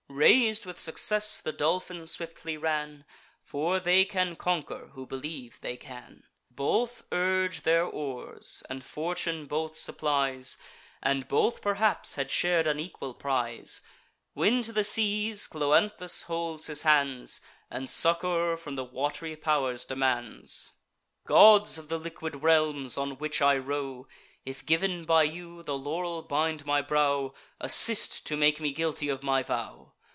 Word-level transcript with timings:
Rais'd 0.13 0.65
with 0.65 0.77
success, 0.77 1.39
the 1.39 1.53
Dolphin 1.53 2.05
swiftly 2.05 2.57
ran; 2.57 3.05
For 3.41 3.79
they 3.79 4.03
can 4.03 4.35
conquer, 4.35 4.87
who 4.89 5.07
believe 5.07 5.61
they 5.61 5.77
can. 5.77 6.23
Both 6.51 7.03
urge 7.13 7.61
their 7.61 7.85
oars, 7.85 8.61
and 8.69 8.83
fortune 8.83 9.45
both 9.45 9.77
supplies, 9.77 10.57
And 11.01 11.29
both 11.29 11.61
perhaps 11.61 12.15
had 12.15 12.29
shar'd 12.29 12.67
an 12.67 12.77
equal 12.77 13.13
prize; 13.13 13.81
When 14.33 14.61
to 14.63 14.73
the 14.73 14.83
seas 14.83 15.47
Cloanthus 15.47 16.23
holds 16.23 16.67
his 16.67 16.81
hands, 16.81 17.39
And 17.69 17.89
succour 17.89 18.57
from 18.57 18.75
the 18.75 18.85
wat'ry 18.85 19.37
pow'rs 19.37 19.85
demands: 19.85 20.73
"Gods 21.25 21.77
of 21.77 21.87
the 21.87 21.97
liquid 21.97 22.43
realms, 22.43 22.97
on 22.97 23.17
which 23.17 23.41
I 23.41 23.55
row! 23.55 24.09
If, 24.45 24.65
giv'n 24.65 25.05
by 25.05 25.23
you, 25.23 25.63
the 25.63 25.77
laurel 25.77 26.21
bind 26.21 26.65
my 26.65 26.81
brow, 26.81 27.33
Assist 27.61 28.25
to 28.25 28.35
make 28.35 28.59
me 28.59 28.73
guilty 28.73 29.07
of 29.07 29.23
my 29.23 29.41
vow! 29.41 29.93